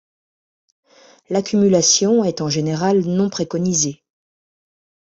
[1.29, 4.03] L'accumulation est en général non préconisée.